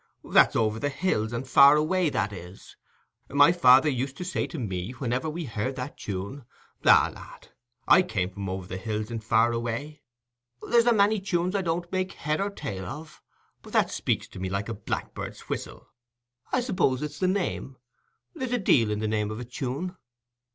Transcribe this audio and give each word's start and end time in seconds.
"That's 0.23 0.55
"Over 0.55 0.79
the 0.79 0.89
hills 0.89 1.31
and 1.31 1.47
far 1.47 1.75
away", 1.75 2.09
that 2.09 2.33
is. 2.33 2.75
My 3.29 3.51
father 3.51 3.87
used 3.87 4.17
to 4.17 4.23
say 4.25 4.47
to 4.47 4.57
me, 4.57 4.93
whenever 4.93 5.29
we 5.29 5.45
heard 5.45 5.75
that 5.75 5.95
tune, 5.95 6.43
"Ah, 6.83 7.11
lad, 7.13 7.49
I 7.87 8.01
come 8.01 8.31
from 8.31 8.49
over 8.49 8.65
the 8.65 8.77
hills 8.77 9.11
and 9.11 9.23
far 9.23 9.51
away." 9.51 10.01
There's 10.67 10.87
a 10.87 10.91
many 10.91 11.19
tunes 11.21 11.53
I 11.53 11.61
don't 11.61 11.91
make 11.91 12.13
head 12.13 12.41
or 12.41 12.49
tail 12.49 12.83
of; 12.83 13.21
but 13.61 13.73
that 13.73 13.91
speaks 13.91 14.27
to 14.29 14.39
me 14.39 14.49
like 14.49 14.65
the 14.65 14.73
blackbird's 14.73 15.41
whistle. 15.41 15.89
I 16.51 16.61
suppose 16.61 17.03
it's 17.03 17.19
the 17.19 17.27
name: 17.27 17.77
there's 18.33 18.53
a 18.53 18.57
deal 18.57 18.89
in 18.89 19.01
the 19.01 19.07
name 19.07 19.29
of 19.29 19.39
a 19.39 19.45
tune." 19.45 19.95